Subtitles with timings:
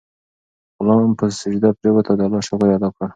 [0.77, 3.03] غلام په سجده پریووت او د الله شکر یې ادا کړ.